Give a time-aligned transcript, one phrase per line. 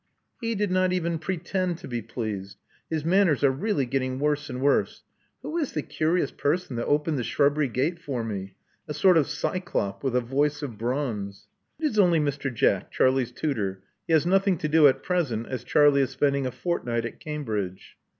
[0.43, 2.55] •*He did not even pretend to be plfeased.
[2.89, 5.03] His manners are really getting worse and worse.
[5.43, 8.55] Who is the curious person that opened the shrubbery gate for me?—
[8.87, 12.51] a sort of Cyclop with a voice of bronze." '*It is only Mr.
[12.51, 13.83] Jack, Charlie's tutor.
[14.07, 17.19] He has noth ing to do at present, as Charlie is spending a fortnight at
[17.19, 17.95] Cambridge."